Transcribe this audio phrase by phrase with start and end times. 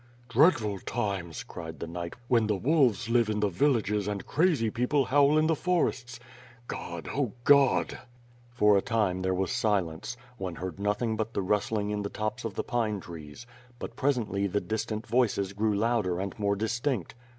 [0.29, 5.05] "Dreadful times," cried the knight, "when the wolves live in the villages and crazy people
[5.05, 6.19] howl in the forests.
[6.67, 7.07] God!
[7.13, 7.99] Oh, God!"
[8.55, 12.43] For a time, there was silence; one heard nothing but the rustling in the tops
[12.43, 13.45] of the pine trees;
[13.77, 17.13] but, presently, the dis tant voices grew louder and more distinct.